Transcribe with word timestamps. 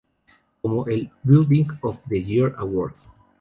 Como 0.63 0.87
el 0.87 1.11
"Building 1.21 1.67
of 1.83 1.99
the 2.09 2.19
Year 2.23 2.55
Award. 2.57 2.95